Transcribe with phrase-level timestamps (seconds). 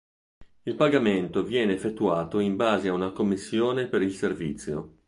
[0.63, 4.95] Il pagamento viene effettuato in base a una commissione per il servizio.